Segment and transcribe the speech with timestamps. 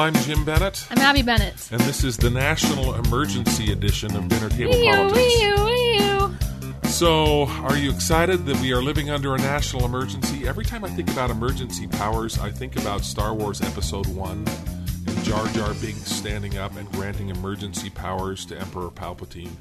[0.00, 1.68] I'm Jim Bennett, I'm Abby Bennett.
[1.70, 5.38] and this is the National Emergency Edition of Dinner Table Wee-oo, Politics.
[5.38, 6.88] wee-oo, wee-oo.
[6.88, 10.48] So, are you excited that we are living under a national emergency?
[10.48, 14.44] Every time I think about emergency powers, I think about Star Wars Episode 1
[15.06, 19.54] and Jar Jar Binks standing up and granting emergency powers to Emperor Palpatine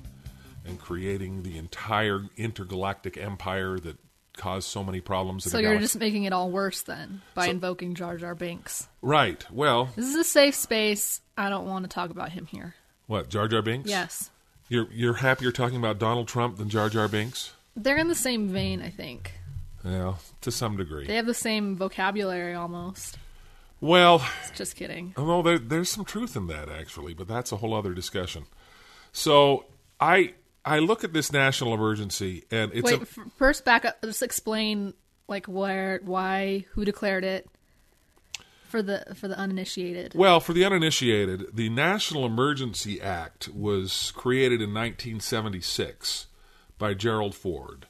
[0.66, 3.98] and creating the entire intergalactic empire that
[4.40, 5.84] caused so many problems So you're galaxy.
[5.84, 8.88] just making it all worse then by invoking Jar Jar Binks.
[9.04, 9.46] Right.
[9.52, 11.22] Well, This is a safe space.
[11.38, 12.74] I don't want to talk about him here.
[13.06, 13.88] what, Jar Jar Binks?
[13.90, 14.32] Yes.
[14.70, 17.54] You're you're happier talking about Donald Trump than Jar Jar Binks?
[17.76, 19.34] They're in the same vein, I think.
[19.86, 21.08] Yeah, to some degree.
[21.08, 23.18] They have the same vocabulary almost.
[23.82, 25.14] Well, Just kidding.
[25.18, 28.46] no, there, there's some truth in that actually, but that's a whole other discussion.
[29.14, 29.66] So
[30.00, 30.34] I
[30.70, 34.02] I look at this national emergency, and it's Wait, a, f- first back up.
[34.04, 34.94] Just explain
[35.28, 37.48] like where, why, who declared it
[38.68, 40.14] for the for the uninitiated.
[40.16, 41.48] well for the uninitiated.
[41.54, 46.28] The National Emergency Act was created in 1976
[46.78, 47.88] by Gerald Ford.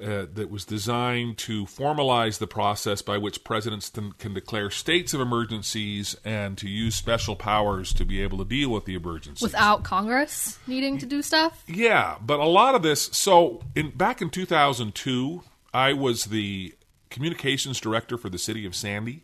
[0.00, 5.14] Uh, that was designed to formalize the process by which presidents can, can declare states
[5.14, 9.42] of emergencies and to use special powers to be able to deal with the emergencies.
[9.42, 11.62] Without Congress needing to do stuff.
[11.68, 13.10] Yeah, but a lot of this.
[13.12, 16.74] So, in back in 2002, I was the
[17.10, 19.22] communications director for the city of Sandy,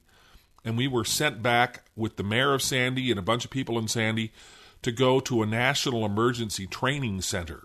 [0.65, 3.79] and we were sent back with the mayor of Sandy and a bunch of people
[3.79, 4.33] in Sandy
[4.83, 7.65] to go to a national emergency training center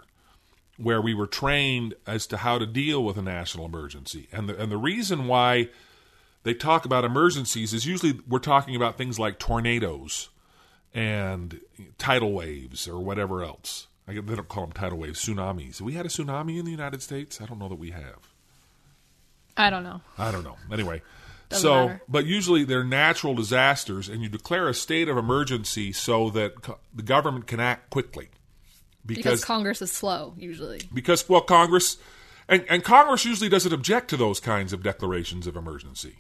[0.78, 4.28] where we were trained as to how to deal with a national emergency.
[4.32, 5.70] And the, and the reason why
[6.44, 10.30] they talk about emergencies is usually we're talking about things like tornadoes
[10.94, 11.60] and
[11.98, 13.88] tidal waves or whatever else.
[14.08, 15.78] I, they don't call them tidal waves, tsunamis.
[15.78, 17.40] Have we had a tsunami in the United States?
[17.40, 18.30] I don't know that we have.
[19.56, 20.02] I don't know.
[20.18, 20.58] I don't know.
[20.72, 21.02] Anyway,
[21.50, 22.02] Doesn't so matter.
[22.10, 26.80] but usually they're natural disasters, and you declare a state of emergency so that co-
[26.94, 28.30] the government can act quickly.
[29.06, 30.82] Because, Because Congress is slow usually.
[30.94, 31.98] because well, Congress
[32.48, 36.16] and, and Congress usually doesn't object to those kinds of declarations of emergency,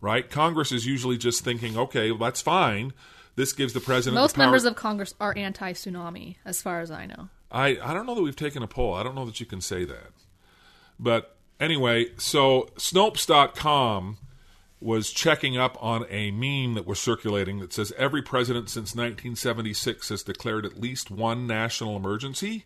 [0.00, 0.28] right?
[0.30, 2.92] Congress is usually just thinking, okay, well, that's fine.
[3.36, 6.90] This gives the president Most the power- members of Congress are anti-tsunami, as far as
[6.90, 7.28] I know.
[7.50, 8.94] I, I don't know that we've taken a poll.
[8.94, 10.10] I don't know that you can say that.
[10.98, 14.18] But anyway, so Snopes.com
[14.80, 20.08] was checking up on a meme that was circulating that says every president since 1976
[20.08, 22.64] has declared at least one national emergency.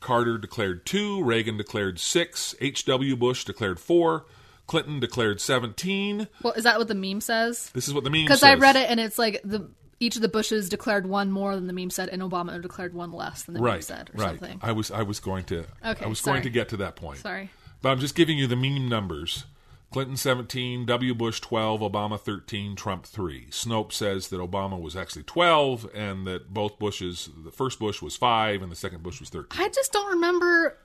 [0.00, 3.16] Carter declared two, Reagan declared six, H.W.
[3.16, 4.26] Bush declared four,
[4.66, 6.28] Clinton declared 17.
[6.42, 7.70] Well, is that what the meme says?
[7.70, 8.40] This is what the meme says.
[8.40, 8.42] Because.
[8.42, 11.66] I read it and it's like the each of the Bushes declared one more than
[11.66, 14.28] the meme said, and Obama declared one less than the meme said, or right.
[14.30, 14.58] something.
[14.60, 17.18] I was I was going to Okay, I was going to get to that point.
[17.18, 17.50] Sorry.
[17.80, 19.44] But I'm just giving you the meme numbers.
[19.94, 21.14] Clinton 17, W.
[21.14, 23.46] Bush 12, Obama 13, Trump 3.
[23.52, 28.16] Snopes says that Obama was actually 12 and that both Bushes, the first Bush was
[28.16, 29.62] 5 and the second Bush was 13.
[29.62, 30.76] I just don't remember.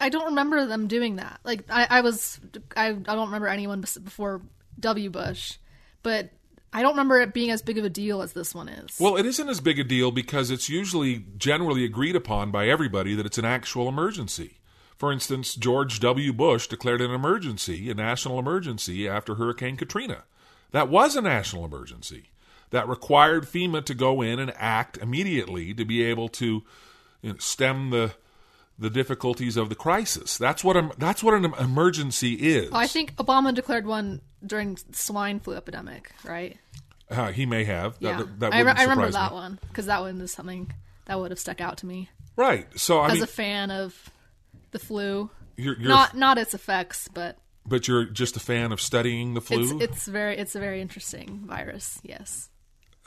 [0.00, 1.38] I don't remember them doing that.
[1.44, 2.40] Like I, I was,
[2.74, 4.40] I, I don't remember anyone before
[4.80, 5.10] W.
[5.10, 5.58] Bush,
[6.02, 6.30] but
[6.72, 8.96] I don't remember it being as big of a deal as this one is.
[8.98, 13.14] Well, it isn't as big a deal because it's usually generally agreed upon by everybody
[13.16, 14.56] that it's an actual emergency.
[14.96, 16.32] For instance, George W.
[16.32, 20.24] Bush declared an emergency, a national emergency, after Hurricane Katrina.
[20.72, 22.30] That was a national emergency.
[22.70, 26.64] That required FEMA to go in and act immediately to be able to
[27.22, 28.14] you know, stem the
[28.78, 30.36] the difficulties of the crisis.
[30.36, 32.70] That's what a, that's what an emergency is.
[32.72, 36.58] I think Obama declared one during the swine flu epidemic, right?
[37.08, 37.96] Uh, he may have.
[38.00, 40.70] Yeah, That, that I, re- I remember surprise that one because that one is something
[41.06, 42.66] that would have stuck out to me Right.
[42.78, 44.10] So I as mean, a fan of
[44.78, 45.30] the flu.
[45.56, 49.40] you're, you're not not its effects, but but you're just a fan of studying the
[49.40, 49.62] flu.
[49.62, 52.00] it's it's very it's a very interesting virus.
[52.02, 52.50] Yes.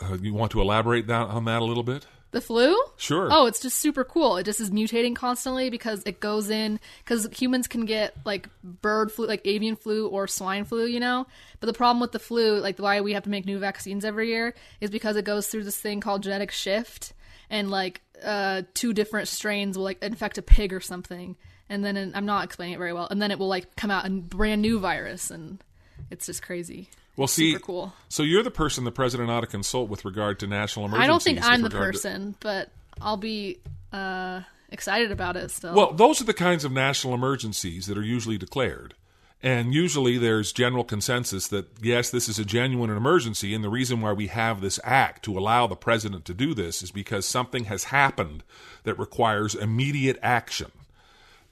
[0.02, 2.06] Uh, you want to elaborate that, on that a little bit?
[2.32, 2.78] The flu?
[2.96, 3.28] Sure.
[3.32, 4.38] Oh, it's just super cool.
[4.38, 9.12] It just is mutating constantly because it goes in because humans can get like bird
[9.12, 11.26] flu, like avian flu or swine flu, you know.
[11.60, 14.30] But the problem with the flu, like why we have to make new vaccines every
[14.30, 17.14] year, is because it goes through this thing called genetic shift,
[17.50, 21.36] and like uh, two different strains will like infect a pig or something,
[21.70, 24.06] and then I'm not explaining it very well, and then it will like come out
[24.06, 25.64] a brand new virus, and
[26.10, 26.90] it's just crazy.
[27.16, 27.94] Well, see, super cool.
[28.08, 31.04] so you're the person the president ought to consult with regard to national emergencies.
[31.04, 32.70] I don't think I'm the regard to- person, but
[33.02, 33.60] I'll be
[33.92, 35.74] uh, excited about it still.
[35.76, 38.94] Well, those are the kinds of national emergencies that are usually declared.
[39.42, 43.54] And usually there's general consensus that, yes, this is a genuine emergency.
[43.54, 46.84] And the reason why we have this act to allow the president to do this
[46.84, 48.44] is because something has happened
[48.84, 50.72] that requires immediate action.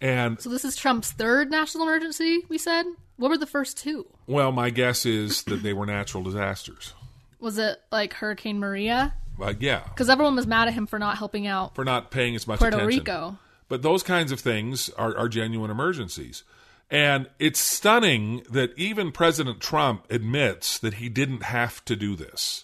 [0.02, 2.44] And, so this is Trump's third national emergency.
[2.50, 2.86] We said.
[3.16, 4.06] What were the first two?
[4.28, 6.94] well, my guess is that they were natural disasters.
[7.40, 9.16] Was it like Hurricane Maria?
[9.40, 12.36] Like, yeah, Because everyone was mad at him for not helping out for not paying
[12.36, 13.00] as much Puerto attention.
[13.00, 13.40] Rico.
[13.70, 16.44] But those kinds of things are, are genuine emergencies.
[16.90, 22.64] And it's stunning that even President Trump admits that he didn't have to do this.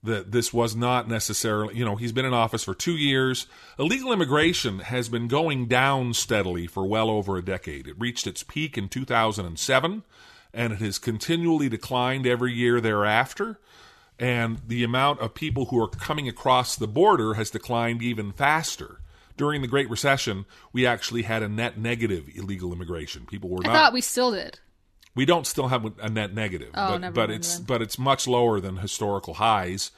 [0.00, 3.48] That this was not necessarily, you know, he's been in office for two years.
[3.78, 7.88] Illegal immigration has been going down steadily for well over a decade.
[7.88, 10.04] It reached its peak in 2007,
[10.54, 13.58] and it has continually declined every year thereafter.
[14.20, 19.00] And the amount of people who are coming across the border has declined even faster.
[19.38, 23.24] During the Great Recession, we actually had a net negative illegal immigration.
[23.24, 23.72] People were I not.
[23.74, 24.58] thought we still did.
[25.14, 27.64] We don't still have a net negative, Oh, but, never but it's then.
[27.66, 29.90] but it's much lower than historical highs.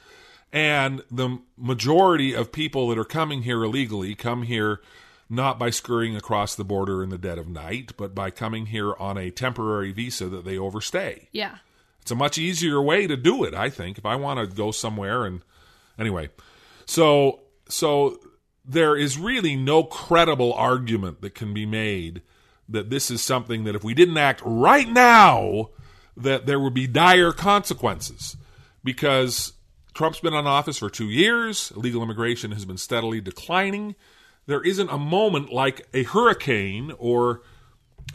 [0.53, 4.81] And the majority of people that are coming here illegally come here
[5.29, 8.93] not by scurrying across the border in the dead of night, but by coming here
[8.99, 11.29] on a temporary visa that they overstay.
[11.31, 11.57] Yeah.
[12.01, 13.97] It's a much easier way to do it, I think.
[13.97, 15.41] If I want to go somewhere and
[15.97, 16.29] anyway.
[16.85, 18.19] So so
[18.63, 22.21] there is really no credible argument that can be made
[22.69, 25.69] that this is something that if we didn't act right now
[26.15, 28.37] that there would be dire consequences
[28.83, 29.53] because
[29.93, 33.95] Trump's been in office for 2 years, illegal immigration has been steadily declining.
[34.45, 37.41] There isn't a moment like a hurricane or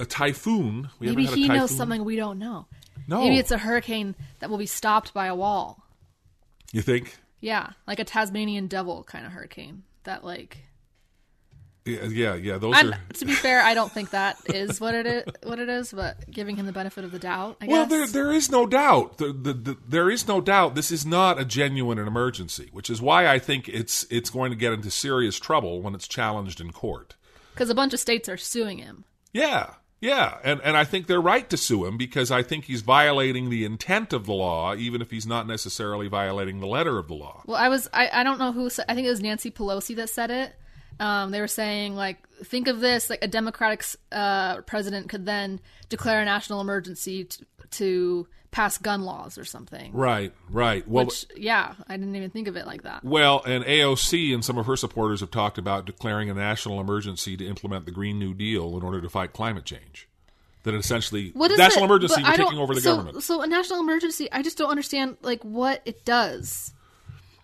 [0.01, 0.91] a typhoon.
[0.99, 2.67] We Maybe haven't had a he knows something we don't know.
[3.09, 3.21] No.
[3.23, 5.85] Maybe it's a hurricane that will be stopped by a wall.
[6.73, 7.17] You think?
[7.41, 9.85] Yeah, like a Tasmanian devil kind of hurricane.
[10.07, 10.59] That like
[11.85, 12.59] Yeah, yeah, yeah.
[12.59, 12.99] Those are.
[13.15, 15.25] to be fair, I don't think that is what it is.
[15.45, 17.59] What it is, but giving him the benefit of the doubt.
[17.61, 18.11] I Well, guess.
[18.13, 19.19] there there is no doubt.
[19.19, 20.75] The, the, the, there is no doubt.
[20.75, 24.57] This is not a genuine emergency, which is why I think it's it's going to
[24.57, 27.15] get into serious trouble when it's challenged in court.
[27.55, 29.05] because a bunch of states are suing him.
[29.33, 32.83] Yeah, yeah, and and I think they're right to sue him because I think he's
[32.83, 37.09] violating the intent of the law, even if he's not necessarily violating the letter of
[37.09, 37.43] the law.
[37.47, 40.11] Well, I was I, I don't know who I think it was Nancy Pelosi that
[40.11, 40.55] said it.
[41.01, 45.61] Um, they were saying like think of this like a Democratic uh, president could then
[45.89, 49.93] declare a national emergency to, to pass gun laws or something.
[49.93, 50.89] Right, right.
[50.89, 53.05] Well, Which yeah, I didn't even think of it like that.
[53.05, 57.37] Well, and AOC and some of her supporters have talked about declaring a national emergency
[57.37, 60.09] to implement the Green New Deal in order to fight climate change.
[60.63, 61.89] That essentially, What is national it?
[61.89, 63.23] emergency, But taking over the so, government.
[63.23, 66.73] So a national emergency, I just don't understand like what it does.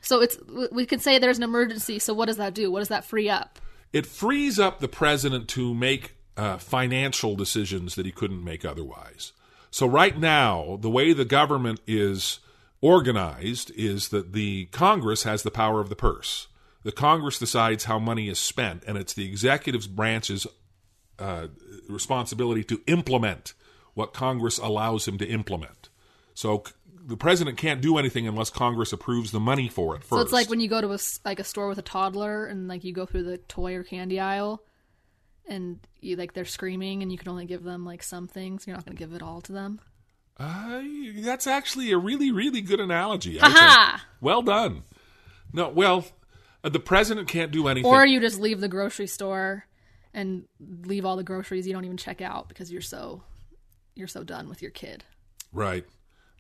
[0.01, 0.39] So it's
[0.73, 1.99] we can say there's an emergency.
[1.99, 2.73] So what does that do?
[2.73, 3.59] What does that free up?
[3.93, 9.33] It frees up the president to make uh, financial decisions that he couldn't make otherwise.
[9.73, 12.41] So right now, the way the government is
[12.83, 16.49] organized is that the Congress has the power of the purse.
[16.83, 20.47] The Congress decides how money is spent, and it's the executive branch's
[21.19, 21.47] uh,
[21.89, 23.55] responsibility to implement
[23.95, 25.89] what Congress allows him to implement.
[26.35, 26.65] So
[27.07, 30.11] the president can't do anything unless Congress approves the money for it first.
[30.11, 32.69] So it's like when you go to a like a store with a toddler and
[32.69, 34.63] like you go through the toy or candy aisle,
[35.49, 38.67] and you like they're screaming and you can only give them like some things.
[38.67, 39.81] You're not going to give it all to them.
[40.39, 40.83] Uh,
[41.17, 43.41] that's actually a really, really good analogy.
[43.41, 44.09] I Ha think.
[44.21, 44.83] Well done.
[45.53, 46.07] No, well,
[46.65, 47.91] uh, the president can't do anything.
[47.91, 49.67] Or you just leave the grocery store
[50.15, 51.67] and leave all the groceries.
[51.67, 53.23] You don't even check out because you're so
[53.95, 55.05] you're so done with your kid.
[55.53, 55.85] right.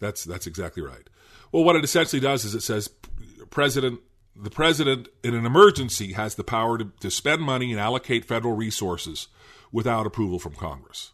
[0.01, 1.09] That's that's exactly right.
[1.53, 2.91] Well, what it essentially does is it says
[3.51, 4.01] president
[4.35, 8.55] the president in an emergency has the power to, to spend money and allocate federal
[8.55, 9.29] resources
[9.71, 11.11] without approval from Congress.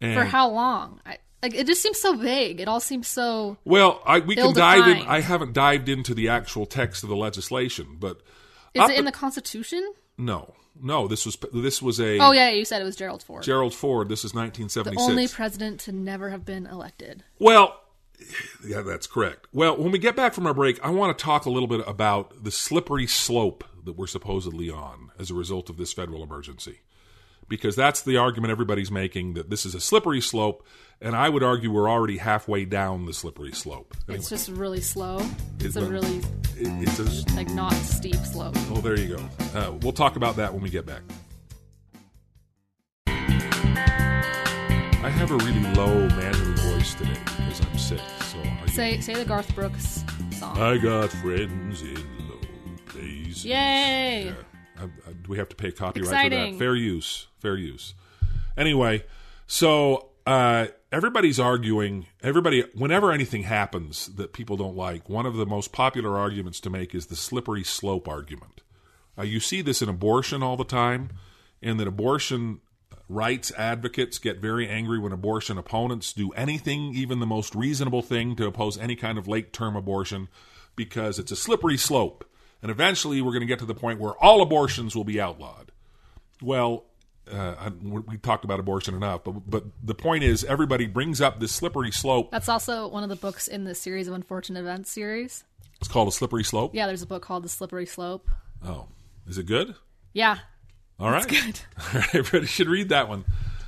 [0.00, 1.00] And, For how long?
[1.04, 2.60] I, like it just seems so vague.
[2.60, 3.56] It all seems so.
[3.64, 5.06] Well, I, we can dive in.
[5.06, 8.20] I haven't dived into the actual text of the legislation, but
[8.74, 9.92] Is it in the Constitution?
[10.18, 11.08] no, no.
[11.08, 14.08] This was this was a Oh yeah, you said it was Gerald Ford, Gerald Ford.
[14.08, 14.84] This is 1976.
[14.84, 15.10] the 1976.
[15.10, 17.24] only president to never have been elected.
[17.38, 17.80] Well,
[18.66, 19.46] Yeah, that's correct.
[19.52, 21.82] Well, when we get back from our break, I want to talk a little bit
[21.86, 26.80] about the slippery slope that we're supposedly on as a result of this federal emergency.
[27.48, 30.64] Because that's the argument everybody's making that this is a slippery slope,
[31.00, 33.96] and I would argue we're already halfway down the slippery slope.
[34.08, 35.26] Anyway, It's just really slow.
[35.58, 38.54] It's It- a really it- it's a, like not steep slope.
[38.70, 39.28] oh, there you go.
[39.58, 41.02] Uh, we'll talk about that when we get back.
[45.02, 48.00] I have a really low manly voice today because I'm sick.
[48.20, 50.58] So I, Say say the Garth Brooks song.
[50.58, 51.96] I got friends in
[52.28, 52.40] low
[52.86, 53.44] places.
[53.44, 54.26] Yay!
[54.26, 54.32] Yeah.
[54.78, 56.54] I, I, do we have to pay copyright for that?
[56.56, 57.26] Fair use.
[57.38, 57.94] Fair use.
[58.56, 59.04] Anyway,
[59.46, 62.06] so uh, everybody's arguing.
[62.22, 66.70] Everybody, whenever anything happens that people don't like, one of the most popular arguments to
[66.70, 68.62] make is the slippery slope argument.
[69.18, 71.10] Uh, you see this in abortion all the time,
[71.60, 72.60] and that abortion
[73.10, 78.36] rights advocates get very angry when abortion opponents do anything, even the most reasonable thing,
[78.36, 80.28] to oppose any kind of late term abortion
[80.76, 82.24] because it's a slippery slope.
[82.62, 85.72] And eventually we're going to get to the point where all abortions will be outlawed.
[86.40, 86.84] Well,
[87.30, 91.40] uh, I- we talked about abortion enough, but, but the point is everybody brings up
[91.40, 92.30] this slippery slope.
[92.30, 95.44] That's also one of the books in the series of unfortunate events series.
[95.80, 96.74] It's called a slippery slope.
[96.74, 98.28] Yeah, there's a book called The Slippery Slope.
[98.64, 98.88] Oh,
[99.26, 99.74] is it good?
[100.12, 100.38] Yeah,
[101.00, 101.26] All right.
[101.26, 101.60] good.
[101.78, 103.24] All right, everybody should read that one.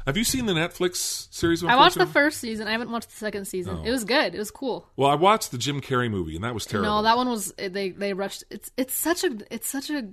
[0.07, 1.63] Have you seen the Netflix series?
[1.63, 2.67] Of I watched the first season.
[2.67, 3.79] I haven't watched the second season.
[3.81, 3.85] Oh.
[3.85, 4.35] It was good.
[4.35, 4.89] It was cool.
[4.97, 6.91] Well, I watched the Jim Carrey movie, and that was terrible.
[6.91, 8.45] No, that one was they they rushed.
[8.51, 10.09] It's it's such a it's such a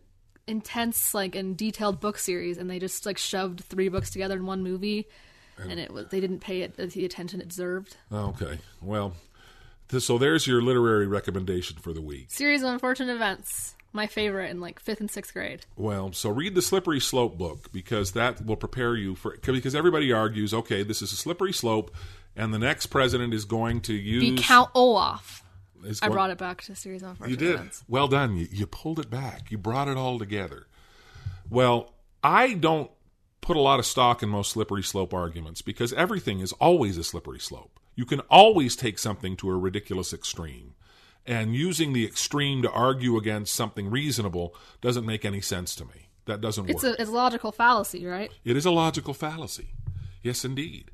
[0.48, 4.46] intense like and detailed book series, and they just like shoved three books together in
[4.46, 5.08] one movie,
[5.58, 7.98] and it was they didn't pay it the attention it deserved.
[8.12, 8.60] Oh, okay.
[8.82, 9.14] Well,
[9.90, 12.28] th- so there's your literary recommendation for the week.
[12.30, 13.76] Series of unfortunate events.
[13.92, 15.66] My favorite in like fifth and sixth grade.
[15.76, 19.36] Well, so read the Slippery Slope book because that will prepare you for.
[19.42, 21.94] Because everybody argues, okay, this is a slippery slope,
[22.36, 24.22] and the next president is going to use.
[24.22, 25.44] Be Count Olaf.
[25.84, 27.56] is I brought it back to series of You did.
[27.56, 27.84] events.
[27.88, 28.38] Well done.
[28.38, 29.50] You, you pulled it back.
[29.50, 30.68] You brought it all together.
[31.50, 31.94] Well,
[32.24, 32.92] I don't
[33.42, 37.04] put a lot of stock in most slippery slope arguments because everything is always a
[37.04, 37.80] slippery slope.
[37.96, 40.76] You can always take something to a ridiculous extreme.
[41.30, 46.10] And using the extreme to argue against something reasonable doesn't make any sense to me.
[46.26, 46.98] That doesn't It's work.
[46.98, 48.32] a it's a logical fallacy, right?
[48.44, 49.70] It is a logical fallacy.
[50.24, 50.92] Yes, indeed.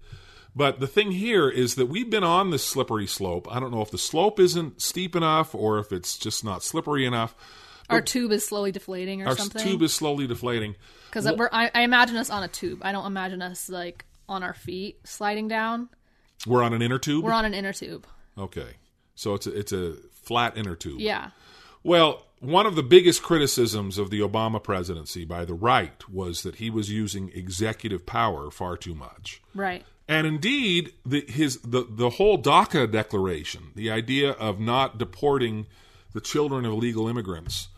[0.56, 3.48] But the thing here is that we've been on this slippery slope.
[3.54, 7.06] I don't know if the slope isn't steep enough or if it's just not slippery
[7.06, 7.36] enough.
[7.90, 9.62] Our tube is slowly deflating or Our something.
[9.62, 10.76] tube is slowly deflating.
[11.10, 12.80] Because we're I, I imagine us on a tube.
[12.84, 15.90] I don't imagine us like on our feet sliding down.
[16.48, 17.24] We're on an inner tube.
[17.24, 18.06] We're on an inner tube.
[18.38, 18.72] okay,
[19.16, 21.00] so it's a, it's a flat inner tube.
[21.00, 21.32] Yeah.
[21.84, 26.56] Well, one of the biggest criticisms of the Obama presidency by the right was that
[26.56, 29.42] he was using executive power far too much.
[29.54, 29.86] Right.
[30.08, 35.66] And indeed, the, his the the whole DACA declaration, the idea of not deporting
[36.14, 37.70] the children of illegal immigrants,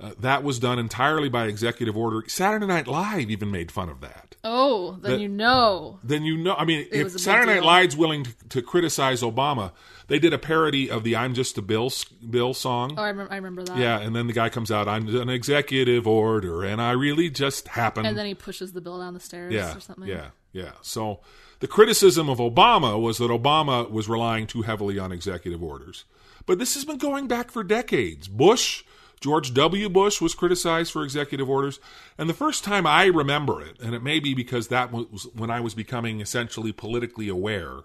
[0.00, 2.22] uh, that was done entirely by executive order.
[2.28, 4.36] Saturday Night Live even made fun of that.
[4.44, 5.98] Oh, then That- you know.
[6.04, 7.64] Then you know, I mean, if Saturday Night.
[7.64, 9.72] Live's willing to, to criticize Obama,
[10.06, 11.90] they did a parody of the "I'm Just a Bill"
[12.30, 12.94] Bill song.
[12.96, 13.32] Oh, I remember.
[13.32, 13.76] I remember that.
[13.76, 17.68] Yeah, and then the guy comes out, "I'm an executive order, and I really just
[17.68, 20.06] happen." And then he pushes the bill down the stairs yeah, or something.
[20.06, 20.72] yeah, yeah.
[20.82, 21.20] So
[21.58, 26.04] the criticism of Obama was that Obama was relying too heavily on executive orders.
[26.46, 28.28] But this has been going back for decades.
[28.28, 28.84] Bush,
[29.20, 29.88] George W.
[29.88, 31.80] Bush was criticized for executive orders.
[32.16, 35.50] And the first time I remember it, and it may be because that was when
[35.50, 37.80] I was becoming essentially politically aware,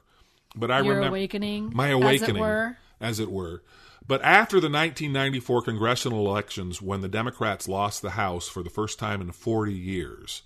[0.56, 1.72] but I remember awakening.
[1.74, 2.78] my as it awakening, were.
[3.02, 3.63] as it were.
[4.06, 9.00] But after the 1994 congressional elections, when the Democrats lost the House for the first
[9.00, 10.42] time in 40 years,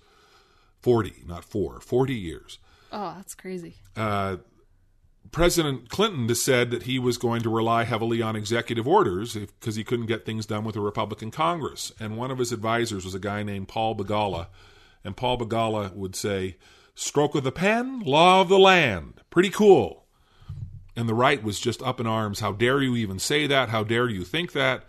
[0.80, 2.58] 40, not four, 40 years,
[2.90, 3.74] Oh, that's crazy.
[3.96, 4.36] Uh,
[5.30, 9.84] President Clinton said that he was going to rely heavily on executive orders because he
[9.84, 11.92] couldn't get things done with a Republican Congress.
[12.00, 14.46] And one of his advisors was a guy named Paul Begala.
[15.04, 16.56] And Paul Begala would say,
[16.94, 19.20] stroke of the pen, law of the land.
[19.30, 20.06] Pretty cool.
[20.96, 22.40] And the right was just up in arms.
[22.40, 23.68] How dare you even say that?
[23.68, 24.84] How dare you think that?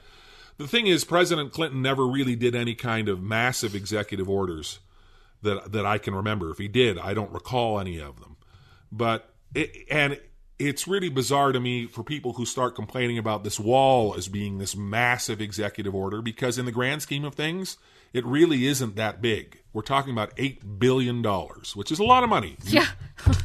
[0.57, 4.79] The thing is, President Clinton never really did any kind of massive executive orders
[5.41, 6.51] that that I can remember.
[6.51, 8.37] If he did, I don't recall any of them.
[8.91, 10.19] But it, and
[10.59, 14.57] it's really bizarre to me for people who start complaining about this wall as being
[14.57, 17.77] this massive executive order because in the grand scheme of things,
[18.13, 19.61] it really isn't that big.
[19.71, 22.57] We're talking about eight billion dollars, which is a lot of money.
[22.65, 22.85] Yeah.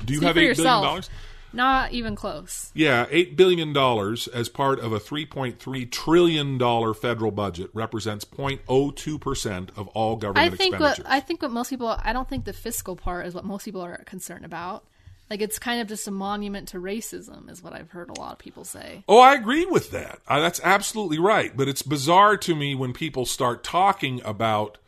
[0.04, 1.08] Do you have eight billion dollars?
[1.52, 2.72] Not even close.
[2.74, 7.70] Yeah, eight billion dollars as part of a three point three trillion dollar federal budget
[7.72, 11.00] represents 0.02 percent of all government I think what.
[11.06, 13.82] I think what most people I don't think the fiscal part is what most people
[13.82, 14.84] are concerned about.
[15.30, 18.32] Like it's kind of just a monument to racism, is what I've heard a lot
[18.32, 19.04] of people say.
[19.08, 20.20] Oh, I agree with that.
[20.28, 21.56] Uh, that's absolutely right.
[21.56, 24.78] But it's bizarre to me when people start talking about.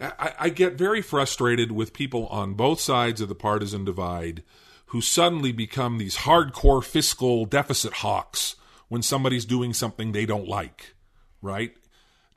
[0.00, 4.42] I, I get very frustrated with people on both sides of the partisan divide
[4.86, 8.56] who suddenly become these hardcore fiscal deficit hawks
[8.88, 10.94] when somebody's doing something they don't like,
[11.42, 11.76] right?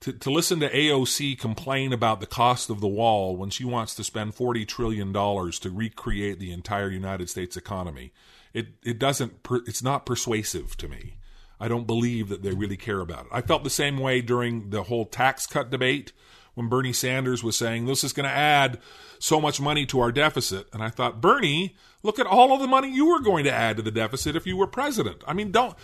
[0.01, 3.95] To, to listen to AOC complain about the cost of the wall when she wants
[3.95, 8.13] to spend $40 trillion to recreate the entire United States economy,
[8.53, 11.17] it, it doesn't, per, it's not persuasive to me.
[11.59, 13.31] I don't believe that they really care about it.
[13.31, 16.11] I felt the same way during the whole tax cut debate
[16.53, 18.79] when Bernie Sanders was saying this is going to add
[19.19, 20.67] so much money to our deficit.
[20.73, 23.77] And I thought, Bernie, look at all of the money you were going to add
[23.77, 25.23] to the deficit if you were president.
[25.27, 25.75] I mean, don't.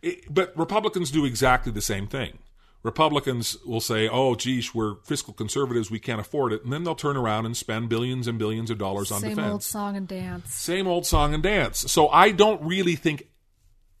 [0.00, 2.38] It, but Republicans do exactly the same thing.
[2.82, 6.64] Republicans will say, oh, geez, we're fiscal conservatives, we can't afford it.
[6.64, 9.46] And then they'll turn around and spend billions and billions of dollars on Same defense.
[9.46, 10.54] Same old song and dance.
[10.54, 11.78] Same old song and dance.
[11.92, 13.28] So I don't really think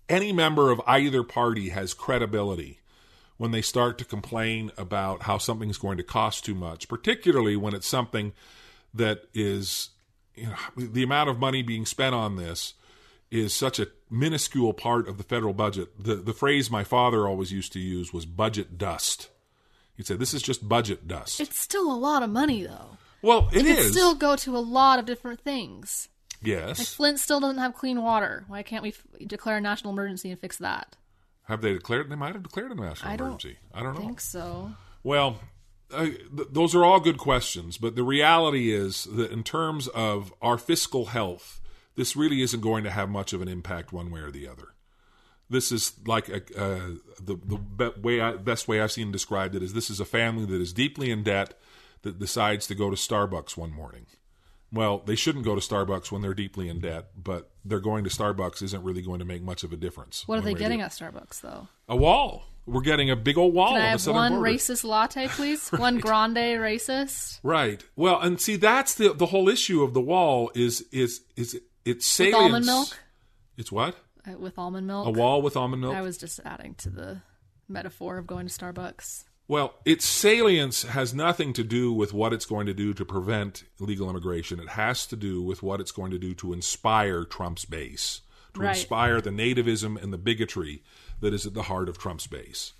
[0.08, 2.80] any member of either party has credibility
[3.36, 7.74] when they start to complain about how something's going to cost too much, particularly when
[7.74, 8.32] it's something
[8.94, 9.90] that is,
[10.34, 12.74] you know, the amount of money being spent on this
[13.32, 15.88] is such a minuscule part of the federal budget.
[16.02, 19.28] The the phrase my father always used to use was budget dust.
[19.96, 21.40] He'd say this is just budget dust.
[21.40, 22.96] It's still a lot of money, though.
[23.22, 23.76] well, it It is.
[23.86, 26.08] could still go to a lot of different things.
[26.42, 26.94] Like yes.
[26.94, 28.44] Flint still doesn't have clean water.
[28.48, 30.96] Why can't we f- declare a national emergency and fix that?
[31.44, 32.10] Have they declared?
[32.10, 33.58] They might have declared a national I don't emergency.
[33.72, 34.00] I don't know.
[34.00, 34.72] think so.
[35.04, 35.38] Well,
[35.92, 40.32] uh, th- those are all good questions, but the reality is that in terms of
[40.42, 41.60] our fiscal health,
[41.94, 44.68] this really isn't going to have much of an impact one way or the other.
[45.50, 46.80] This is like a, uh,
[47.20, 50.04] the the be- way I, best way I've seen described it is this is a
[50.06, 51.58] family that is deeply in debt
[52.02, 54.06] that decides to go to Starbucks one morning.
[54.72, 58.10] Well, they shouldn't go to Starbucks when they're deeply in debt, but they're going to
[58.10, 60.26] Starbucks isn't really going to make much of a difference.
[60.26, 61.68] What are they getting at Starbucks, though?
[61.88, 62.44] A wall.
[62.64, 64.50] We're getting a big old wall Can I have southern one border.
[64.50, 65.68] racist latte, please?
[65.70, 67.84] One grande racist Right.
[67.96, 71.96] Well, and see that's the the whole issue of the wall is is is it's
[72.18, 72.36] with salience.
[72.36, 72.98] almond milk.
[73.56, 73.96] It's what?
[74.26, 75.06] Uh, with almond milk.
[75.06, 75.94] A wall with almond milk?
[75.94, 77.22] I was just adding to the
[77.68, 79.24] metaphor of going to Starbucks.
[79.48, 83.64] Well, its salience has nothing to do with what it's going to do to prevent
[83.80, 84.60] illegal immigration.
[84.60, 88.20] It has to do with what it's going to do to inspire Trump's base,
[88.54, 88.76] to Right.
[88.76, 90.82] inspire the nativism and the bigotry
[91.20, 92.72] that is at the heart of Trump's base.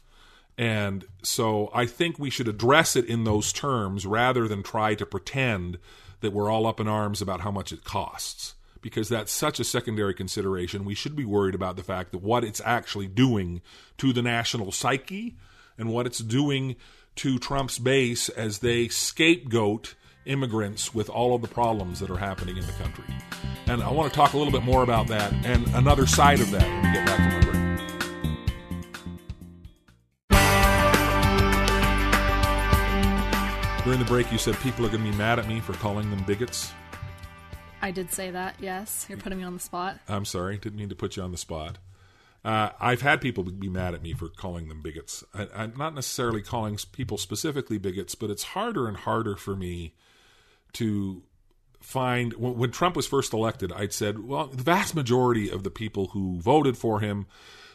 [0.56, 5.04] And so I think we should address it in those terms rather than try to
[5.04, 5.78] pretend
[6.20, 8.54] that we're all up in arms about how much it costs.
[8.82, 10.84] Because that's such a secondary consideration.
[10.84, 13.62] We should be worried about the fact that what it's actually doing
[13.98, 15.36] to the national psyche
[15.78, 16.76] and what it's doing
[17.16, 22.56] to Trump's base as they scapegoat immigrants with all of the problems that are happening
[22.56, 23.04] in the country.
[23.66, 26.50] And I want to talk a little bit more about that and another side of
[26.50, 27.62] that when we get back from the break.
[33.84, 36.08] During the break, you said people are going to be mad at me for calling
[36.10, 36.72] them bigots.
[37.82, 38.54] I did say that.
[38.60, 39.98] Yes, you're putting me on the spot.
[40.08, 41.78] I'm sorry, didn't mean to put you on the spot.
[42.44, 45.22] Uh, I've had people be mad at me for calling them bigots.
[45.34, 49.94] I, I'm not necessarily calling people specifically bigots, but it's harder and harder for me
[50.74, 51.22] to
[51.80, 52.32] find.
[52.34, 56.08] When, when Trump was first elected, I'd said, well, the vast majority of the people
[56.08, 57.26] who voted for him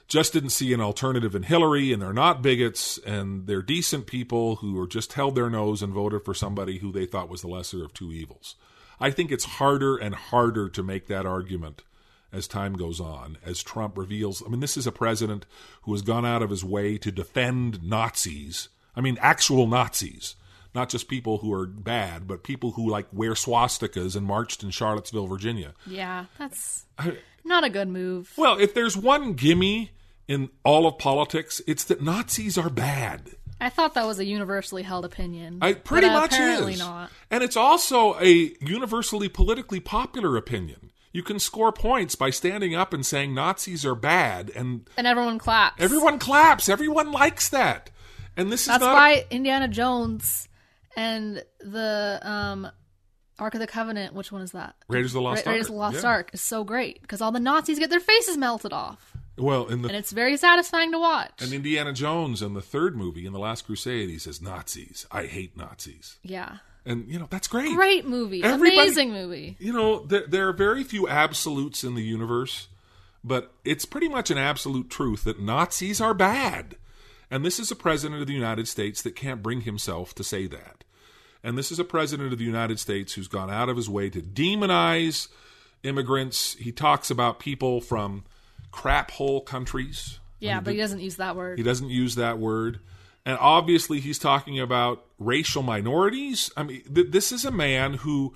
[0.07, 4.57] just didn't see an alternative in Hillary, and they're not bigots, and they're decent people
[4.57, 7.47] who are just held their nose and voted for somebody who they thought was the
[7.47, 8.55] lesser of two evils.
[8.99, 11.83] I think it's harder and harder to make that argument
[12.31, 14.43] as time goes on, as Trump reveals.
[14.45, 15.45] I mean, this is a president
[15.83, 18.69] who has gone out of his way to defend Nazis.
[18.95, 20.35] I mean, actual Nazis,
[20.75, 24.71] not just people who are bad, but people who like wear swastikas and marched in
[24.71, 25.73] Charlottesville, Virginia.
[25.85, 26.85] Yeah, that's
[27.45, 28.33] not a good move.
[28.37, 29.91] Well, if there's one gimme
[30.27, 33.36] in all of politics, it's that Nazis are bad.
[33.59, 35.59] I thought that was a universally held opinion.
[35.61, 36.79] I pretty much apparently is.
[36.79, 37.09] not.
[37.31, 40.91] And it's also a universally politically popular opinion.
[41.11, 45.39] You can score points by standing up and saying Nazis are bad, and And everyone
[45.39, 45.81] claps.
[45.81, 46.69] everyone claps.
[46.69, 47.89] Everyone likes that.
[48.35, 50.47] And this is That's why Indiana Jones
[50.95, 52.69] and the um,
[53.39, 54.13] Ark of the Covenant.
[54.13, 54.75] Which one is that?
[54.87, 56.09] Raiders of the Lost Ra- Raiders of the Lost Yeah.
[56.09, 59.81] Ark is so great because all the Nazis get their faces melted off, well, in
[59.81, 61.31] the and it's very satisfying to watch.
[61.41, 65.05] and Indiana Jones in the third movie, in the Last Crusade, he says Nazis.
[65.11, 67.75] I hate Nazis, yeah, and you know that's great.
[67.75, 69.55] great movie, Everybody- amazing movie.
[69.59, 72.67] you know, there, there are very few absolutes in the universe,
[73.23, 76.75] but it's pretty much an absolute truth that Nazis are bad.
[77.29, 80.47] And this is a president of the United States that can't bring himself to say
[80.47, 80.85] that.
[81.43, 84.09] And this is a president of the United States who's gone out of his way
[84.09, 85.27] to demonize
[85.83, 86.53] immigrants.
[86.55, 88.23] He talks about people from
[88.71, 90.19] crap hole countries.
[90.39, 91.57] Yeah, but he doesn't use that word.
[91.57, 92.79] He doesn't use that word.
[93.25, 96.51] And obviously, he's talking about racial minorities.
[96.55, 98.33] I mean, th- this is a man who,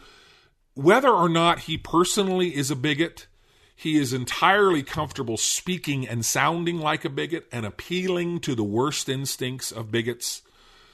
[0.73, 3.27] whether or not he personally is a bigot,
[3.75, 9.07] he is entirely comfortable speaking and sounding like a bigot and appealing to the worst
[9.07, 10.41] instincts of bigots.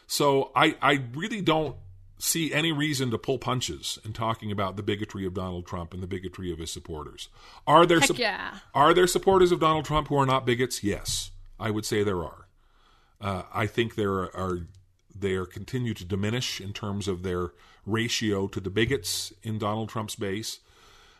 [0.06, 1.76] So I, I really don't
[2.18, 6.02] see any reason to pull punches in talking about the bigotry of Donald Trump and
[6.02, 7.30] the bigotry of his supporters.
[7.66, 8.60] Are there sup- yeah.
[8.74, 10.84] are there supporters of Donald Trump who are not bigots?
[10.84, 12.48] Yes, I would say there are.
[13.20, 14.68] Uh, I think there are
[15.20, 17.52] they are continue to diminish in terms of their
[17.86, 20.60] ratio to the bigots in Donald Trump's base,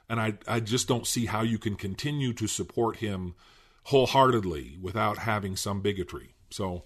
[0.10, 3.36] and I I just don't see how you can continue to support him
[3.86, 6.36] wholeheartedly without having some bigotry.
[6.50, 6.84] So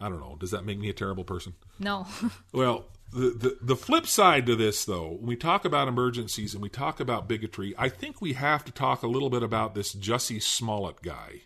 [0.00, 0.36] I don't know.
[0.38, 1.54] Does that make me a terrible person?
[1.78, 2.06] No.
[2.52, 6.62] Well, the, the the flip side to this, though, when we talk about emergencies and
[6.62, 9.94] we talk about bigotry, I think we have to talk a little bit about this
[9.94, 11.42] Jussie Smollett guy.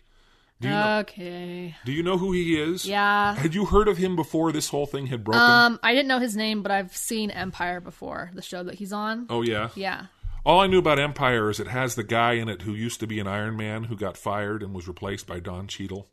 [0.61, 1.75] Do you know, okay.
[1.83, 2.85] do you know who he is?
[2.85, 3.35] Yeah.
[3.35, 5.41] Had you heard of him before this whole thing had broken?
[5.41, 8.93] Um, I didn't know his name, but I've seen Empire before, the show that he's
[8.93, 9.27] on.
[9.29, 9.69] oh yeah.
[9.75, 10.05] Yeah.
[10.45, 13.07] All I knew about Empire is it has the guy in it who used to
[13.07, 16.07] be an Iron Man who got fired and was replaced by Don Cheadle.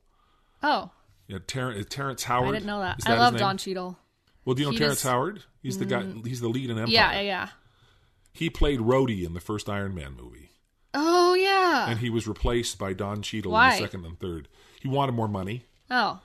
[0.63, 0.91] Oh,
[1.29, 2.49] Yeah, Ter- Terrence Howard.
[2.49, 3.01] I didn't know that.
[3.07, 3.37] I love?
[3.37, 3.99] Don Cheadle.
[4.45, 5.11] Well, do you know He Terrence Mm.
[5.11, 5.43] Howard?
[5.63, 6.05] He's the guy.
[6.25, 6.93] He's the lead in Empire.
[6.93, 7.49] Yeah, yeah, yeah.
[8.33, 10.51] He played Rhodey in the first Iron Man movie.
[10.95, 11.89] Oh, yeah.
[11.89, 14.49] and he was replaced by Don Cheadle in the second and third.
[14.81, 16.21] He wanted more money, oh,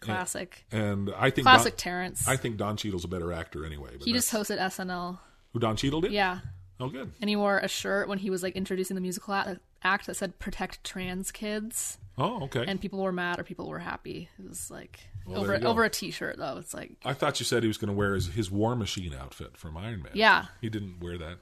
[0.00, 0.64] classic.
[0.70, 2.28] and I think Classic Don, Terrence.
[2.28, 3.90] I think Don Cheadle's a better actor anyway.
[4.04, 5.18] He just hosted SNL.
[5.52, 6.12] who Don Cheadle did.
[6.12, 6.38] Yeah.
[6.78, 7.12] Oh, good.
[7.20, 10.16] And he wore a shirt when he was like introducing the musical act, act that
[10.16, 12.64] said "Protect Trans Kids," Oh, okay.
[12.66, 14.28] and people were mad or people were happy.
[14.38, 15.68] It was like Well, over there you go.
[15.70, 16.56] over a T-shirt though.
[16.58, 19.14] It's like I thought you said he was going to wear his, his War Machine
[19.14, 20.12] outfit from Iron Man.
[20.14, 20.46] Yeah.
[20.60, 21.38] he didn't wear that.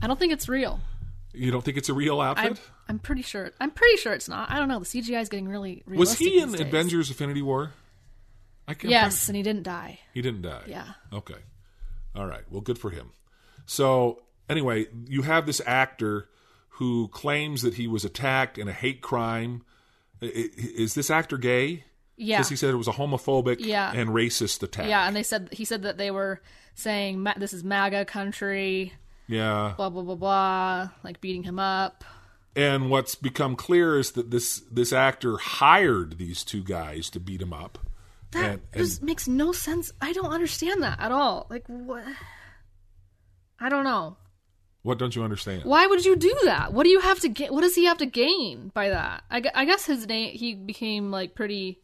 [0.00, 0.80] I don't think it's real.
[1.34, 2.60] You don't think it's a real outfit?
[2.88, 3.52] I'm pretty sure.
[3.60, 4.50] I'm pretty sure it's not.
[4.50, 4.78] I don't know.
[4.80, 6.60] The CGI is getting really was he in.
[6.60, 7.72] Avengers: Infinity War?
[8.68, 8.90] I can't.
[8.90, 9.98] Yes, and he didn't die.
[10.12, 10.62] He didn't die.
[10.66, 10.84] Yeah.
[11.12, 11.38] Okay.
[12.14, 12.42] All right.
[12.50, 13.12] Well, good for him.
[13.64, 16.28] So, anyway, you have this actor
[16.76, 19.62] who claims that he was attacked in a hate crime.
[20.20, 21.84] Is this actor gay?
[22.16, 22.38] Yeah.
[22.38, 23.92] Because he said it was a homophobic Yeah.
[23.94, 24.88] and racist attack.
[24.88, 26.40] Yeah, and they said he said that they were
[26.74, 28.92] saying this is MAGA country,
[29.26, 29.74] Yeah.
[29.76, 32.04] blah blah blah blah, like beating him up.
[32.54, 37.40] And what's become clear is that this this actor hired these two guys to beat
[37.42, 37.78] him up.
[38.32, 39.90] That and, and just makes no sense.
[40.00, 41.46] I don't understand that at all.
[41.50, 42.04] Like what?
[43.58, 44.16] I don't know.
[44.82, 45.64] What don't you understand?
[45.64, 46.72] Why would you do that?
[46.72, 47.52] What do you have to get?
[47.52, 49.22] What does he have to gain by that?
[49.30, 51.80] I, I guess his name he became like pretty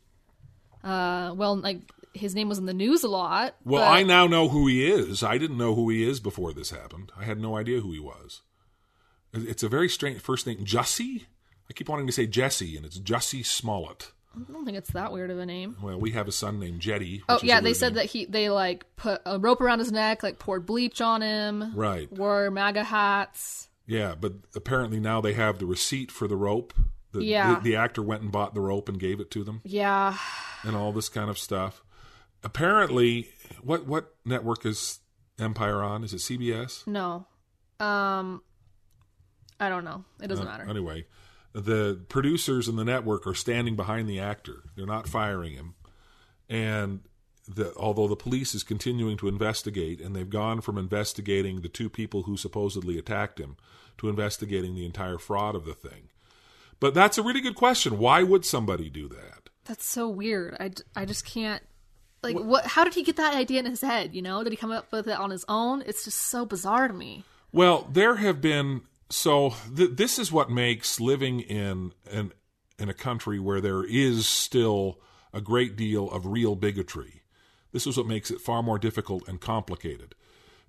[0.84, 1.80] uh well like
[2.14, 3.54] his name was in the news a lot.
[3.64, 5.22] Well, but- I now know who he is.
[5.22, 7.12] I didn't know who he is before this happened.
[7.16, 8.42] I had no idea who he was.
[9.32, 11.26] It's a very strange first name, Jussie.
[11.68, 14.12] I keep wanting to say Jesse, and it's Jussie Smollett.
[14.36, 15.76] I don't think it's that weird of a name.
[15.82, 17.22] Well, we have a son named Jetty.
[17.28, 17.94] Oh yeah, they said name.
[17.96, 21.72] that he they like put a rope around his neck, like poured bleach on him,
[21.74, 22.12] Right.
[22.12, 23.68] wore MAGA hats.
[23.86, 26.72] Yeah, but apparently now they have the receipt for the rope.
[27.12, 27.54] The, Yeah.
[27.54, 30.16] the, the actor went and bought the rope and gave it to them, Yeah,
[30.62, 31.82] and all this kind of stuff.
[32.44, 33.30] Apparently,
[33.62, 35.00] what what network is
[35.38, 36.04] Empire on?
[36.04, 36.86] Is it CBS?
[36.86, 37.26] no,
[37.80, 38.42] um,
[39.58, 40.04] I don't know.
[40.22, 40.66] It doesn't matter.
[40.68, 41.06] Anyway,
[41.52, 44.64] the producers and the network are standing behind the actor.
[44.76, 45.74] They're not firing him.
[46.48, 47.00] And
[47.46, 51.88] the, although the police is continuing to investigate, and they've gone from investigating the two
[51.88, 53.56] people who supposedly attacked him
[53.98, 56.10] to investigating the entire fraud of the thing.
[56.80, 57.98] But that's a really good question.
[57.98, 59.48] Why would somebody do that?
[59.64, 60.56] That's so weird.
[60.60, 61.62] I, I just can't.
[62.22, 62.66] Like, what?
[62.66, 64.14] How did he get that idea in his head?
[64.14, 65.82] You know, did he come up with it on his own?
[65.86, 67.24] It's just so bizarre to me.
[67.52, 72.32] Well, there have been so th- this is what makes living in an
[72.78, 75.00] in a country where there is still
[75.32, 77.22] a great deal of real bigotry.
[77.72, 80.14] This is what makes it far more difficult and complicated.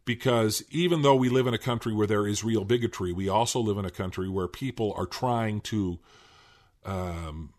[0.06, 3.60] Because even though we live in a country where there is real bigotry, we also
[3.60, 6.00] live in a country where people are trying to
[6.84, 7.54] um,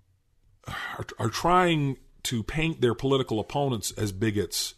[0.67, 4.75] are, are trying to paint their political opponents as bigots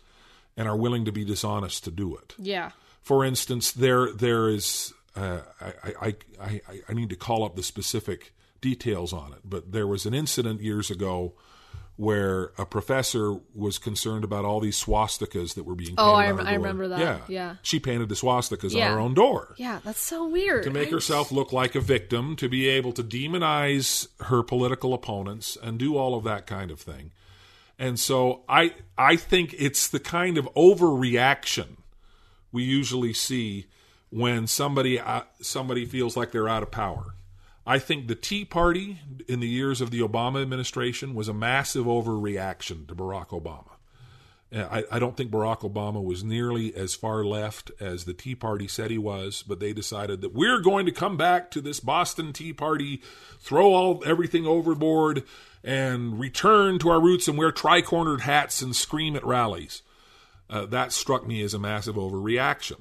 [0.56, 2.70] and are willing to be dishonest to do it Yeah.
[3.00, 7.62] for instance, there there is uh, I, I, I, I need to call up the
[7.62, 11.34] specific details on it, but there was an incident years ago
[11.96, 16.30] where a professor was concerned about all these swastikas that were being painted Oh, I
[16.32, 16.58] on her I door.
[16.60, 16.98] remember that.
[17.00, 17.56] Yeah, Yeah.
[17.62, 18.86] She painted the swastikas Yeah.
[18.88, 20.62] on her own door Yeah, that's so weird.
[20.64, 24.94] to make I- herself look like a victim, to be able to demonize her political
[24.94, 27.12] opponents and do all of that kind of thing.
[27.78, 31.76] And so I I think it's the kind of overreaction
[32.52, 33.66] we usually see
[34.12, 37.14] when somebody uh, somebody feels like they're out of power.
[37.66, 41.86] I think the Tea Party in the years of the Obama administration was a massive
[41.86, 43.72] overreaction to Barack Obama.
[44.54, 48.68] I, I, don't think Barack Obama was nearly as far left as the Tea Party
[48.68, 52.34] said he was, but they decided that we're going to come back to this Boston
[52.34, 53.00] Tea Party,
[53.40, 55.22] throw all everything overboard,
[55.64, 59.80] and return to our roots and wear tri-cornered hats and scream at rallies.
[60.50, 62.80] Uh, that struck me as a massive overreaction.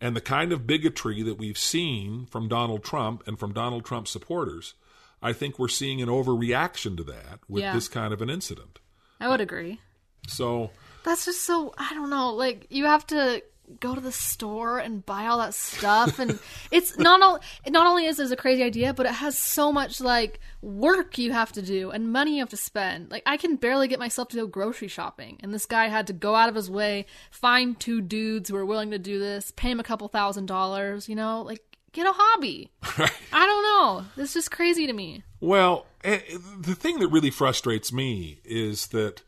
[0.00, 4.06] And the kind of bigotry that we've seen from Donald Trump and from Donald Trump
[4.08, 4.74] supporters,
[5.22, 7.72] I think we're seeing an overreaction to that with Yeah.
[7.74, 8.78] this kind of an incident.
[9.18, 9.80] I would agree.
[10.28, 10.70] So,
[11.04, 12.34] That's just so I don't know.
[12.34, 13.42] Like you have to
[13.80, 16.38] go to the store and buy all that stuff, and
[16.70, 17.40] it's not all.
[17.68, 21.32] Not only is this a crazy idea, but it has so much like work you
[21.32, 23.10] have to do and money you have to spend.
[23.10, 26.12] Like I can barely get myself to go grocery shopping, and this guy had to
[26.12, 29.70] go out of his way, find two dudes who are willing to do this, pay
[29.70, 31.08] him a couple thousand dollars.
[31.08, 32.70] You know, like get a hobby.
[32.82, 34.22] I don't know.
[34.22, 35.24] It's just crazy to me.
[35.40, 36.20] Well, eh,
[36.58, 39.22] the thing that really frustrates me is that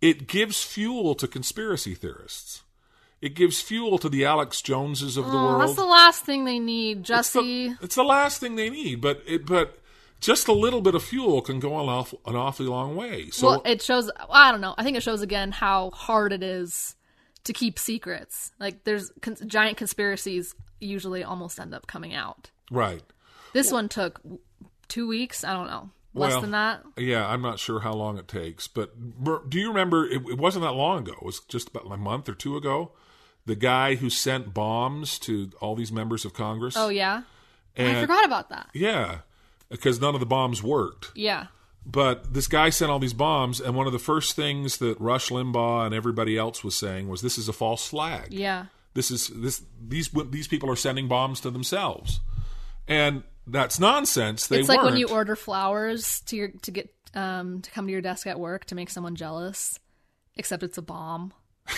[0.00, 2.62] it gives fuel to conspiracy theorists.
[3.22, 5.62] It gives fuel to the Alex Joneses of the Oh, world.
[5.62, 7.68] that's the last thing they need, it's, Jesse.
[7.68, 9.78] the, it's the last thing they need, but it, but
[10.20, 13.30] just a little bit of fuel can go an awful, an awfully long way.
[13.30, 14.10] So well, it shows.
[14.30, 14.74] I don't know.
[14.76, 16.94] I think it shows again how hard it is
[17.44, 18.52] to keep secrets.
[18.60, 22.50] Like there's con- giant conspiracies usually almost end up coming out.
[22.70, 23.02] right.
[23.54, 24.20] This one took
[24.88, 25.42] two weeks.
[25.42, 26.82] I don't know, less Well, than that.
[26.96, 28.92] Yeah, I'm not sure how long it takes, but
[29.48, 30.06] do you remember?
[30.06, 31.12] It, it wasn't that long ago.
[31.12, 32.92] It was just about a month or two ago.
[33.44, 36.74] The guy who sent bombs to all these members of Congress.
[36.76, 37.22] Oh yeah,
[37.76, 38.68] And, I forgot about that.
[38.74, 39.18] Yeah,
[39.68, 41.12] because none of the bombs worked.
[41.14, 41.46] Yeah,
[41.84, 45.28] But this guy sent all these bombs, and one of the first things that Rush
[45.28, 48.32] Limbaugh and everybody else was saying was, "This is a false flag.
[48.32, 48.66] yeah.
[48.94, 52.20] This is this these these people are sending bombs to themselves."
[52.88, 54.48] And that's nonsense.
[54.48, 54.98] They it's like when weren't.
[54.98, 58.66] you order flowers to your to get um to come to your desk at work
[58.66, 59.78] to make someone jealous,
[60.36, 61.32] except it's a bomb.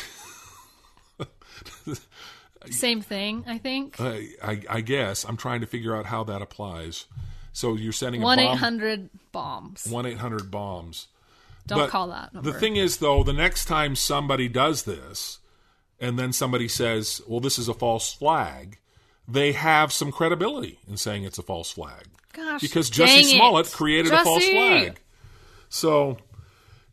[2.71, 4.01] Same thing, I think.
[4.01, 7.07] I, I, I guess I'm trying to figure out how that applies.
[7.53, 9.87] So you're sending One eight hundred bombs.
[9.89, 11.09] One eight hundred bombs.
[11.67, 12.51] Don't But call that number.
[12.51, 15.39] The thing is, though, the next time somebody does this,
[16.01, 18.79] and then somebody says, "Well, this is a false flag,"
[19.29, 23.37] they have some credibility in saying it's a false flag Gosh, because Jesse it.
[23.37, 24.99] Smollett created a false flag.
[25.69, 26.17] So,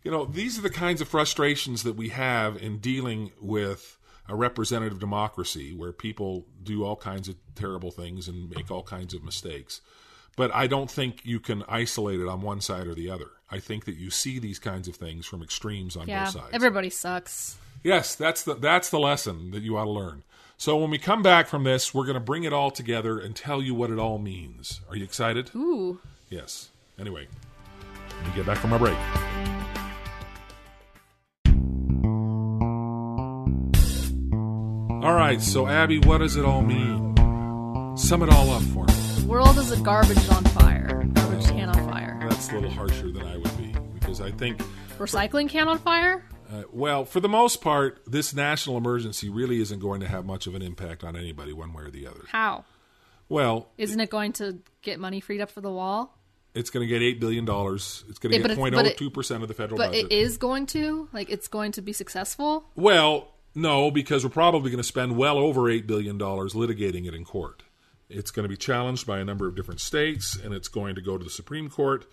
[0.03, 4.35] you know, these are the kinds of frustrations that we have in dealing with a
[4.35, 9.23] representative democracy where people do all kinds of terrible things and make all kinds of
[9.23, 9.81] mistakes.
[10.35, 13.27] But I don't think you can isolate it on one side or the other.
[13.49, 16.49] I think that you see these kinds of things from extremes on Yeah, both sides.
[16.51, 17.57] everybody sucks.
[17.83, 20.23] Yes, that's the that's the lesson that you ought to learn.
[20.57, 23.35] So when we come back from this, we're going to bring it all together and
[23.35, 24.79] tell you what it all means.
[24.89, 25.51] Are you excited?
[25.53, 25.99] Ooh.
[26.29, 26.69] Yes.
[26.97, 27.27] Anyway,
[28.17, 28.97] let me get back from my break.
[35.03, 37.97] All right, so Abby, what does it all mean?
[37.97, 38.93] Sum it all up for me.
[39.19, 41.03] The world is a garbage on fire.
[41.13, 42.17] Garbage can on fire.
[42.29, 44.61] That's a little harsher than I would be because I think,
[44.97, 46.23] Recycling can on fire?
[46.53, 50.47] Uh, well, for the most part, this national emergency really isn't going to have much
[50.47, 52.21] of an impact on anybody one way or the other.
[52.31, 52.65] How?
[53.29, 56.17] Well, Isn't it going to get money freed up for the wall?
[56.53, 58.05] it's going to get eight billion dollars.
[58.07, 60.05] It's going to Yeah, get it's- but it- 0.02 percent of the federal But budget.
[60.05, 61.09] it is going to?
[61.11, 62.69] Like, it's going to be successful?
[62.75, 67.13] Well, no, because we're probably going to spend well over eight billion dollars litigating it
[67.13, 67.63] in court.
[68.09, 71.01] It's going to be challenged by a number of different states, and it's going to
[71.01, 72.05] go to the Supreme Court,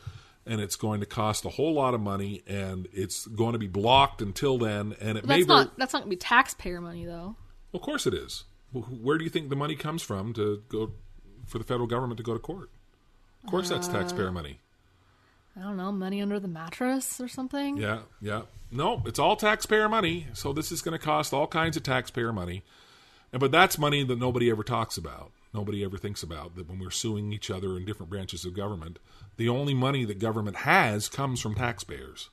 [0.47, 3.69] and it's going to cost a whole lot of money, and it's going to be
[3.69, 4.95] blocked until then.
[5.01, 7.37] And it may that's very, not that's not going to be taxpayer money, though.
[7.75, 8.45] of course, it is.
[8.73, 10.93] Where do you think the money comes from to go
[11.47, 12.71] for the federal government to go to court?
[13.45, 14.59] Of course, that's taxpayer Uh, money.
[15.57, 17.77] I don't know, money under the mattress or something?
[17.77, 18.43] Yeah, yeah.
[18.71, 20.29] No, it's all taxpayer money.
[20.33, 22.63] So this is going to cost all kinds of taxpayer money.
[23.33, 25.31] And but that's money that nobody ever talks about.
[25.53, 28.99] Nobody ever thinks about that when we're suing each other in different branches of government,
[29.37, 32.31] the only money that government has comes from taxpayers.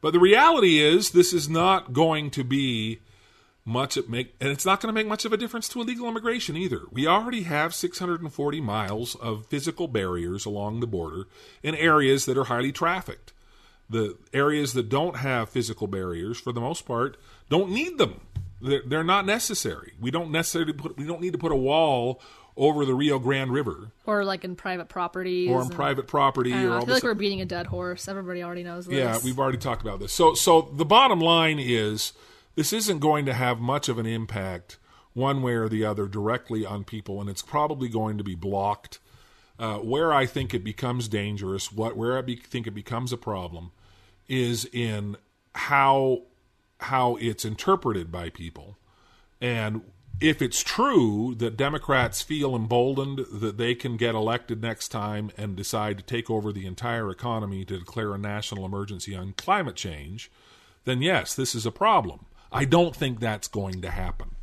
[0.00, 3.00] But the reality is this is not going to be
[3.64, 6.06] much it make and it's not going to make much of a difference to illegal
[6.06, 6.82] immigration either.
[6.92, 11.26] We already have 640 miles of physical barriers along the border
[11.62, 13.32] in areas that are highly trafficked.
[13.88, 17.16] The areas that don't have physical barriers, for the most part,
[17.48, 18.20] don't need them.
[18.60, 19.92] They're, not necessary.
[20.00, 20.96] We don't necessarily put.
[20.96, 22.22] We don't need to put a wall
[22.56, 25.48] over the Rio Grande River Or like in private property.
[25.48, 28.06] or in private property or I feel like we're beating a dead horse.
[28.06, 28.96] Everybody already knows this.
[28.96, 30.12] Yeah, we've already talked about this.
[30.12, 32.12] So, so the bottom line is
[32.54, 34.78] this isn't going to have much of an impact
[35.14, 38.98] one way or the other directly on people, and it's probably going to be blocked.
[39.56, 43.16] Uh, where I think it becomes dangerous, what where I be, think it becomes a
[43.16, 43.70] problem,
[44.26, 45.16] is in
[45.54, 46.22] how
[46.80, 48.76] how it's interpreted by people,
[49.40, 49.82] and
[50.20, 55.56] if it's true that Democrats feel emboldened that they can get elected next time and
[55.56, 60.30] decide to take over the entire economy to declare a national emergency on climate change,
[60.84, 62.26] then yes, this is a problem.
[62.52, 64.36] I don't think that's going to happen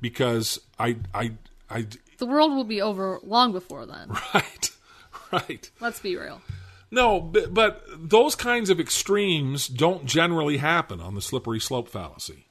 [0.00, 1.32] because I, I,
[1.70, 1.86] I,
[2.18, 4.10] The world will be over long before then.
[4.34, 4.70] right,
[5.32, 5.70] right.
[5.80, 6.42] Let's be real.
[6.90, 12.46] No, but, but those kinds of extremes don't generally happen on the slippery slope fallacy.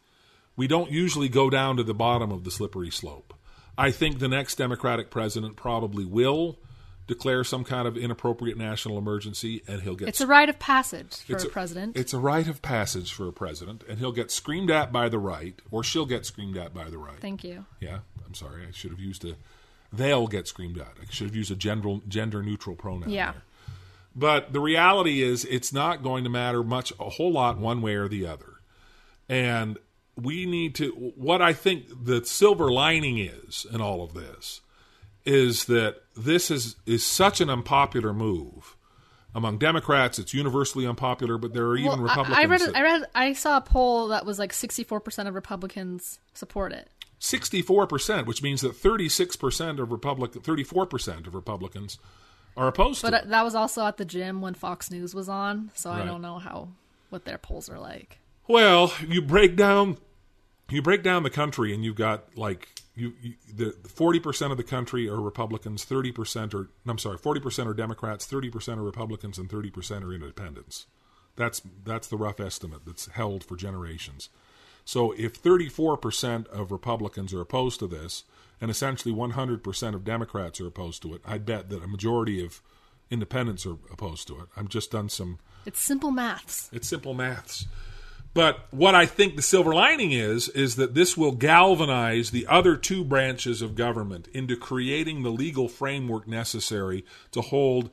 [0.60, 3.34] We don't usually go down to the bottom of the slippery slope.
[3.78, 6.60] I think the next Democratic president probably will
[7.08, 11.16] declare some kind of inappropriate national emergency, and he'll get It's a rite of passage
[11.16, 11.96] for it's a president.
[11.96, 15.18] It's a rite of passage for a president, and he'll get screamed at by the
[15.18, 17.22] right, or she'll get screamed at by the right.
[17.22, 17.64] Thank you.
[17.80, 18.64] Yeah, I'm sorry.
[18.68, 19.36] I should have used a.
[19.94, 20.92] They'll get screamed at.
[21.02, 23.10] I should have used a gender gender neutral pronoun.
[23.10, 23.32] Yeah.
[23.32, 23.44] there.
[24.14, 27.96] But the reality is, it's not going to matter much, a whole lot, one way
[27.96, 28.56] or the other.
[29.30, 29.78] And
[30.22, 30.92] we need to.
[31.16, 34.62] What I think the silver lining is in all of this
[35.26, 38.76] is that this is is such an unpopular move
[39.36, 40.18] among Democrats.
[40.18, 42.38] It's universally unpopular, but there are even Well, Republicans.
[42.38, 46.20] I read, that- I read, I saw a poll that was like 64% of Republicans
[46.34, 46.90] support it.
[47.20, 52.00] 64%, which means that 36% of Republican 34% of Republicans
[52.58, 53.30] are opposed But to it.
[53.30, 56.40] that was also at the gym when Fox News was on, so I don't know
[56.40, 56.70] how
[57.10, 58.20] what their polls are like.
[58.48, 59.98] Well, you break down
[60.70, 64.64] you break down the country and you've got like you, you the 40% of the
[64.64, 70.04] country are Republicans, 30% are I'm sorry, 40% are Democrats, 30% are Republicans and 30%
[70.04, 70.86] are independents.
[71.36, 74.30] That's that's the rough estimate that's held for generations.
[74.86, 78.24] So if 34% of Republicans are opposed to this
[78.60, 82.62] and essentially 100% of Democrats are opposed to it, I bet that a majority of
[83.12, 84.48] independents are opposed to it.
[84.58, 86.70] I've just done some It's simple maths.
[86.74, 87.66] it's simple maths.
[88.34, 92.78] But what I think the silver lining is, is that this will galvanize the other
[92.78, 97.90] two branches of government into creating the legal framework necessary to hold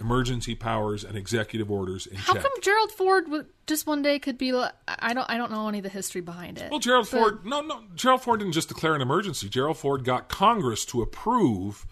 [0.00, 2.42] emergency powers and executive orders in How check.
[2.42, 3.26] come Gerald Ford
[3.66, 4.50] just one day could be?
[4.52, 5.28] I don't.
[5.28, 6.70] I don't know any of the history behind it.
[6.70, 9.48] well, Gerald But- Ford, no, no, Gerald Ford didn't just declare an emergency.
[9.48, 11.84] Gerald Ford got Congress to approve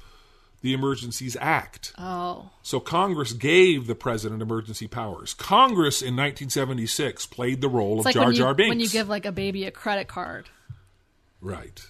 [0.61, 1.93] the Emergencies Act.
[1.99, 5.35] Oh, So Congress gave the president emergency powers.
[5.35, 8.69] Congress in 1976 played the role it's of like Jar when you Jar Binks.
[8.71, 10.49] when you give like a baby a credit card.
[11.41, 11.81] Right.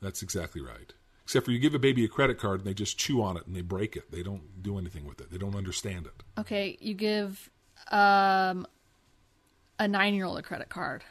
[0.00, 0.92] That's exactly right.
[1.24, 3.46] Except for you give a baby a credit card and they just chew on it
[3.46, 4.10] and they break it.
[4.12, 5.30] They don't do anything with it.
[5.32, 6.22] They don't understand it.
[6.38, 7.50] Okay, you give
[7.90, 8.66] um
[9.78, 11.02] a nine year old a credit card.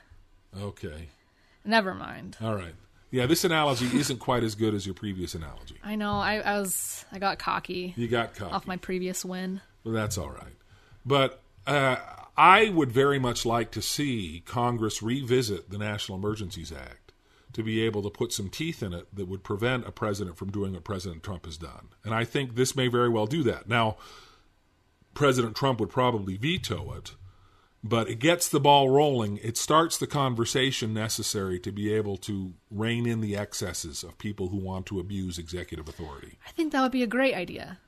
[0.62, 1.10] Okay.
[1.66, 2.38] Never mind.
[2.42, 2.76] All right.
[3.14, 5.76] Yeah, this analogy isn't quite as good as your previous analogy.
[5.84, 6.14] I know.
[6.14, 7.06] I, I was.
[7.12, 8.52] I got cocky You got cocky.
[8.52, 9.62] off my previous win.
[9.84, 10.56] Well, that's all right.
[11.06, 11.98] But uh,
[12.36, 17.14] I would very much like to see Congress revisit the National Emergencies Act
[17.54, 20.50] to be able to put some teeth in it that would prevent a president from
[20.50, 21.90] doing what President Trump has done.
[22.04, 23.70] And I think this may very well do that.
[23.70, 23.98] Now,
[25.14, 27.12] President Trump would probably veto it,
[27.84, 29.38] but it gets the ball rolling.
[29.44, 34.48] It starts the conversation necessary to be able to rein in the excesses of people
[34.48, 36.38] who want to abuse executive authority.
[36.48, 37.80] I think that would be a great idea.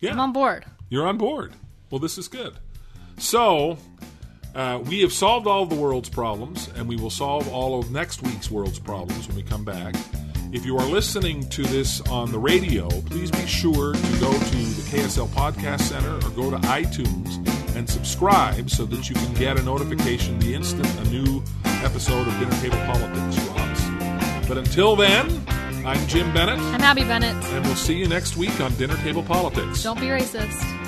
[0.00, 0.12] Yeah.
[0.12, 0.66] I'm on board.
[0.90, 1.54] You're on board.
[1.90, 2.54] Well, this is good.
[3.16, 3.78] So,
[4.54, 7.90] uh, we have solved all of the world's problems, and we will solve all of
[7.90, 9.94] next week's world's problems when we come back.
[10.52, 14.56] If you are listening to this on the radio, please be sure to go to
[14.56, 19.56] the KSL Podcast Center or go to iTunes and subscribe so that you can get
[19.56, 21.42] a notification the instant a new
[21.84, 24.48] episode of Dinner Table Politics drops.
[24.48, 25.44] But until then,
[25.86, 27.36] I'm Jim Bennett, I'm Abby Bennett.
[27.54, 29.84] and we'll see you next week on Dinner Table Politics.
[29.84, 30.87] Don't be racist.